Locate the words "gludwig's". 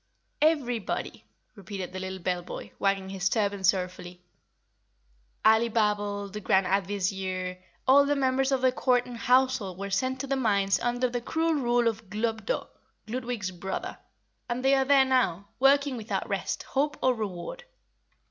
13.05-13.51